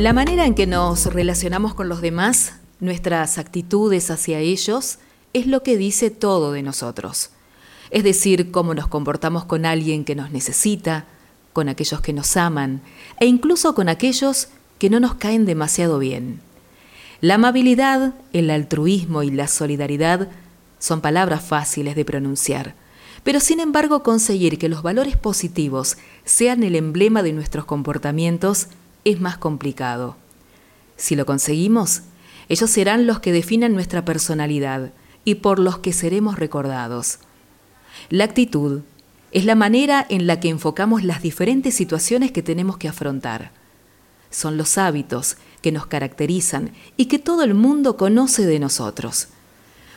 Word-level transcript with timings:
La 0.00 0.14
manera 0.14 0.46
en 0.46 0.54
que 0.54 0.66
nos 0.66 1.12
relacionamos 1.12 1.74
con 1.74 1.90
los 1.90 2.00
demás, 2.00 2.54
nuestras 2.80 3.36
actitudes 3.36 4.10
hacia 4.10 4.38
ellos, 4.38 4.98
es 5.34 5.46
lo 5.46 5.62
que 5.62 5.76
dice 5.76 6.08
todo 6.08 6.52
de 6.52 6.62
nosotros. 6.62 7.28
Es 7.90 8.02
decir, 8.02 8.50
cómo 8.50 8.72
nos 8.72 8.88
comportamos 8.88 9.44
con 9.44 9.66
alguien 9.66 10.06
que 10.06 10.14
nos 10.14 10.30
necesita, 10.30 11.04
con 11.52 11.68
aquellos 11.68 12.00
que 12.00 12.14
nos 12.14 12.34
aman 12.38 12.80
e 13.20 13.26
incluso 13.26 13.74
con 13.74 13.90
aquellos 13.90 14.48
que 14.78 14.88
no 14.88 15.00
nos 15.00 15.16
caen 15.16 15.44
demasiado 15.44 15.98
bien. 15.98 16.40
La 17.20 17.34
amabilidad, 17.34 18.14
el 18.32 18.48
altruismo 18.48 19.22
y 19.22 19.30
la 19.30 19.48
solidaridad 19.48 20.28
son 20.78 21.02
palabras 21.02 21.44
fáciles 21.44 21.94
de 21.94 22.06
pronunciar, 22.06 22.74
pero 23.22 23.38
sin 23.38 23.60
embargo 23.60 24.02
conseguir 24.02 24.56
que 24.56 24.70
los 24.70 24.82
valores 24.82 25.18
positivos 25.18 25.98
sean 26.24 26.62
el 26.62 26.74
emblema 26.74 27.22
de 27.22 27.34
nuestros 27.34 27.66
comportamientos 27.66 28.68
es 29.04 29.20
más 29.20 29.38
complicado. 29.38 30.16
Si 30.96 31.16
lo 31.16 31.26
conseguimos, 31.26 32.02
ellos 32.48 32.70
serán 32.70 33.06
los 33.06 33.20
que 33.20 33.32
definan 33.32 33.72
nuestra 33.72 34.04
personalidad 34.04 34.90
y 35.24 35.36
por 35.36 35.58
los 35.58 35.78
que 35.78 35.92
seremos 35.92 36.38
recordados. 36.38 37.18
La 38.08 38.24
actitud 38.24 38.80
es 39.32 39.44
la 39.44 39.54
manera 39.54 40.04
en 40.08 40.26
la 40.26 40.40
que 40.40 40.48
enfocamos 40.48 41.04
las 41.04 41.22
diferentes 41.22 41.74
situaciones 41.74 42.32
que 42.32 42.42
tenemos 42.42 42.76
que 42.76 42.88
afrontar. 42.88 43.52
Son 44.30 44.56
los 44.56 44.78
hábitos 44.78 45.36
que 45.62 45.72
nos 45.72 45.86
caracterizan 45.86 46.72
y 46.96 47.06
que 47.06 47.18
todo 47.18 47.42
el 47.42 47.54
mundo 47.54 47.96
conoce 47.96 48.46
de 48.46 48.58
nosotros. 48.58 49.28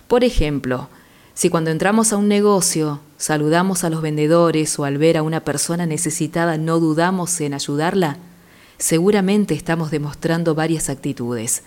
Por 0.08 0.24
ejemplo, 0.24 0.90
si 1.34 1.50
cuando 1.50 1.72
entramos 1.72 2.14
a 2.14 2.18
un 2.18 2.28
negocio 2.28 3.00
saludamos 3.18 3.84
a 3.84 3.90
los 3.90 4.02
vendedores 4.02 4.78
o 4.78 4.86
al 4.86 4.98
ver 4.98 5.18
a 5.18 5.24
una 5.24 5.40
persona 5.44 5.86
necesitada 5.86 6.58
no 6.58 6.80
dudamos 6.80 7.42
en 7.42 7.54
ayudarla, 7.54 8.18
seguramente 8.84 9.53
estamos 9.53 9.92
demostrando 9.92 10.56
varias 10.56 10.89
actitudes. 10.89 11.64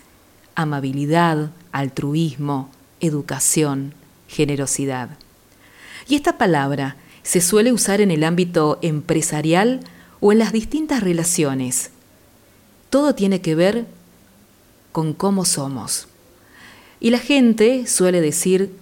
Amabilidad, 0.54 1.50
altruismo, 1.72 2.68
educación, 3.00 3.94
generosidad. 4.28 5.08
Y 6.06 6.16
esta 6.16 6.36
palabra 6.36 6.96
se 7.22 7.40
suele 7.40 7.72
usar 7.72 8.02
en 8.02 8.10
el 8.10 8.22
ámbito 8.22 8.78
empresarial 8.82 9.80
o 10.20 10.30
en 10.30 10.38
las 10.40 10.52
distintas 10.52 11.02
relaciones. 11.02 11.88
Todo 12.90 13.14
tiene 13.14 13.40
que 13.40 13.54
ver 13.54 13.86
con 14.92 15.14
cómo 15.14 15.46
somos. 15.46 16.08
Y 17.00 17.08
la 17.08 17.18
gente 17.18 17.86
suele 17.86 18.20
decir, 18.20 18.74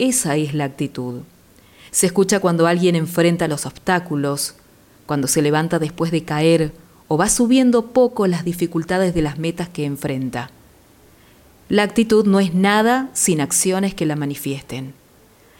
esa 0.00 0.34
es 0.34 0.54
la 0.54 0.64
actitud. 0.64 1.20
Se 1.92 2.06
escucha 2.06 2.40
cuando 2.40 2.66
alguien 2.66 2.96
enfrenta 2.96 3.46
los 3.46 3.64
obstáculos, 3.64 4.56
cuando 5.06 5.28
se 5.28 5.40
levanta 5.40 5.78
después 5.78 6.10
de 6.10 6.24
caer 6.24 6.72
o 7.08 7.16
va 7.16 7.28
subiendo 7.28 7.86
poco 7.92 8.26
las 8.26 8.44
dificultades 8.44 9.14
de 9.14 9.22
las 9.22 9.38
metas 9.38 9.68
que 9.68 9.84
enfrenta. 9.84 10.50
La 11.68 11.82
actitud 11.82 12.26
no 12.26 12.40
es 12.40 12.54
nada 12.54 13.10
sin 13.12 13.40
acciones 13.40 13.94
que 13.94 14.06
la 14.06 14.16
manifiesten. 14.16 14.94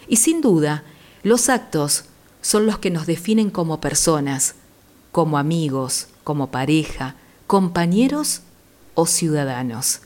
Y 0.08 0.16
sin 0.16 0.41
duda, 0.41 0.84
los 1.22 1.48
actos 1.48 2.05
son 2.41 2.66
los 2.66 2.78
que 2.78 2.91
nos 2.91 3.06
definen 3.06 3.50
como 3.50 3.80
personas, 3.80 4.55
como 5.11 5.38
amigos, 5.38 6.08
como 6.22 6.50
pareja, 6.50 7.16
compañeros 7.47 8.42
o 8.94 9.06
ciudadanos. 9.06 10.00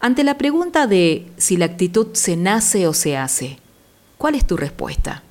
Ante 0.00 0.24
la 0.24 0.36
pregunta 0.36 0.86
de 0.86 1.30
si 1.36 1.56
la 1.56 1.66
actitud 1.66 2.08
se 2.12 2.36
nace 2.36 2.86
o 2.86 2.92
se 2.92 3.16
hace, 3.16 3.58
¿cuál 4.18 4.34
es 4.34 4.46
tu 4.46 4.56
respuesta? 4.56 5.22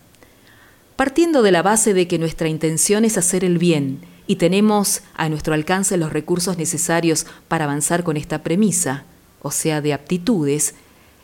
Partiendo 0.95 1.41
de 1.41 1.51
la 1.51 1.61
base 1.61 1.93
de 1.93 2.07
que 2.07 2.17
nuestra 2.17 2.47
intención 2.47 3.05
es 3.05 3.17
hacer 3.17 3.43
el 3.43 3.57
bien 3.57 3.99
y 4.27 4.35
tenemos 4.35 5.01
a 5.15 5.29
nuestro 5.29 5.53
alcance 5.53 5.97
los 5.97 6.13
recursos 6.13 6.57
necesarios 6.57 7.25
para 7.47 7.65
avanzar 7.65 8.03
con 8.03 8.17
esta 8.17 8.43
premisa, 8.43 9.03
o 9.41 9.51
sea, 9.51 9.81
de 9.81 9.93
aptitudes, 9.93 10.75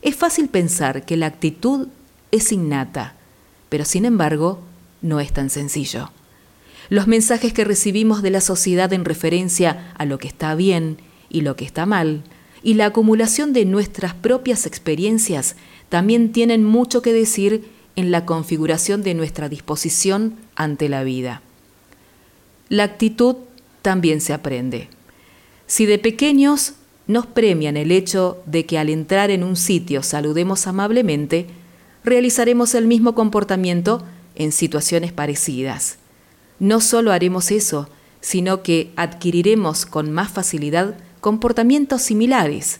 es 0.01 0.15
fácil 0.15 0.49
pensar 0.49 1.05
que 1.05 1.17
la 1.17 1.27
actitud 1.27 1.87
es 2.31 2.51
innata, 2.51 3.15
pero 3.69 3.85
sin 3.85 4.05
embargo 4.05 4.59
no 5.01 5.19
es 5.19 5.31
tan 5.31 5.49
sencillo. 5.49 6.11
Los 6.89 7.07
mensajes 7.07 7.53
que 7.53 7.65
recibimos 7.65 8.21
de 8.21 8.29
la 8.29 8.41
sociedad 8.41 8.91
en 8.93 9.05
referencia 9.05 9.93
a 9.97 10.05
lo 10.05 10.19
que 10.19 10.27
está 10.27 10.55
bien 10.55 10.97
y 11.29 11.41
lo 11.41 11.55
que 11.55 11.65
está 11.65 11.85
mal, 11.85 12.23
y 12.63 12.73
la 12.73 12.87
acumulación 12.87 13.53
de 13.53 13.65
nuestras 13.65 14.13
propias 14.13 14.65
experiencias 14.65 15.55
también 15.89 16.31
tienen 16.31 16.63
mucho 16.63 17.01
que 17.01 17.13
decir 17.13 17.69
en 17.95 18.11
la 18.11 18.25
configuración 18.25 19.03
de 19.03 19.13
nuestra 19.13 19.49
disposición 19.49 20.35
ante 20.55 20.89
la 20.89 21.03
vida. 21.03 21.41
La 22.69 22.83
actitud 22.83 23.35
también 23.81 24.21
se 24.21 24.33
aprende. 24.33 24.89
Si 25.65 25.85
de 25.85 25.99
pequeños 25.99 26.73
nos 27.07 27.25
premian 27.25 27.77
el 27.77 27.91
hecho 27.91 28.41
de 28.45 28.65
que 28.65 28.77
al 28.77 28.89
entrar 28.89 29.31
en 29.31 29.43
un 29.43 29.55
sitio 29.55 30.03
saludemos 30.03 30.67
amablemente, 30.67 31.47
realizaremos 32.03 32.75
el 32.75 32.85
mismo 32.85 33.15
comportamiento 33.15 34.03
en 34.35 34.51
situaciones 34.51 35.11
parecidas. 35.13 35.97
No 36.59 36.81
solo 36.81 37.11
haremos 37.11 37.51
eso, 37.51 37.89
sino 38.19 38.63
que 38.63 38.91
adquiriremos 38.95 39.85
con 39.85 40.11
más 40.11 40.29
facilidad 40.29 40.95
comportamientos 41.21 42.01
similares, 42.01 42.79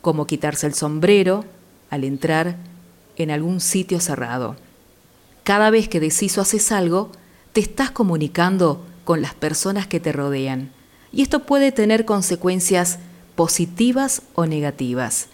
como 0.00 0.26
quitarse 0.26 0.66
el 0.66 0.74
sombrero 0.74 1.44
al 1.90 2.04
entrar 2.04 2.56
en 3.16 3.30
algún 3.30 3.60
sitio 3.60 4.00
cerrado. 4.00 4.56
Cada 5.44 5.70
vez 5.70 5.88
que 5.88 6.00
decís 6.00 6.36
o 6.38 6.40
haces 6.40 6.72
algo, 6.72 7.12
te 7.52 7.60
estás 7.60 7.90
comunicando 7.90 8.84
con 9.04 9.22
las 9.22 9.34
personas 9.34 9.86
que 9.86 10.00
te 10.00 10.12
rodean, 10.12 10.70
y 11.12 11.22
esto 11.22 11.40
puede 11.40 11.72
tener 11.72 12.04
consecuencias 12.04 12.98
positivas 13.36 14.22
o 14.34 14.46
negativas. 14.46 15.28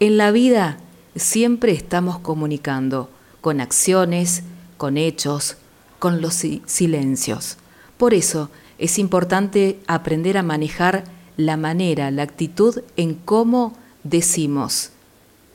En 0.00 0.16
la 0.16 0.30
vida 0.30 0.78
siempre 1.16 1.72
estamos 1.72 2.18
comunicando 2.18 3.10
con 3.40 3.60
acciones, 3.60 4.42
con 4.76 4.96
hechos, 4.96 5.56
con 5.98 6.22
los 6.22 6.44
silencios. 6.66 7.56
Por 7.96 8.14
eso 8.14 8.50
es 8.78 8.98
importante 8.98 9.80
aprender 9.86 10.38
a 10.38 10.42
manejar 10.42 11.04
la 11.36 11.56
manera, 11.56 12.10
la 12.10 12.22
actitud 12.22 12.82
en 12.96 13.14
cómo 13.14 13.76
decimos 14.04 14.90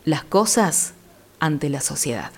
las 0.06 0.24
cosas 0.24 0.94
ante 1.40 1.70
la 1.70 1.82
sociedad. 1.82 2.32